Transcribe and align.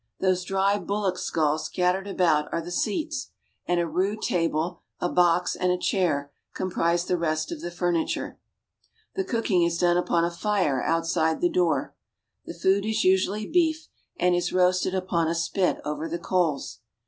Those 0.19 0.43
dry 0.43 0.79
bullock 0.79 1.19
skulls 1.19 1.65
scattered 1.65 2.07
about 2.07 2.51
are 2.51 2.59
the 2.59 2.71
seats, 2.71 3.29
and 3.67 3.79
a 3.79 3.85
rude 3.85 4.23
table, 4.23 4.81
a 4.99 5.09
box, 5.09 5.55
and 5.55 5.71
a 5.71 5.77
chair 5.77 6.31
comprise 6.55 7.05
the 7.05 7.19
rest 7.19 7.51
of 7.51 7.61
the 7.61 7.69
furniture 7.69 8.39
The 9.13 9.23
cooking 9.23 9.61
is 9.61 9.77
done 9.77 9.97
upon 9.97 10.25
a 10.25 10.31
fire 10.31 10.81
outside 10.81 11.39
the 11.39 11.49
door. 11.49 11.93
The 12.45 12.55
food 12.55 12.83
is 12.83 13.03
usually 13.03 13.45
beef, 13.45 13.89
and 14.19 14.33
it 14.33 14.39
is 14.39 14.51
roasted 14.51 14.95
upon 14.95 15.27
a 15.27 15.35
spit 15.35 15.77
over 15.85 16.09
the 16.09 16.17
coals. 16.17 16.79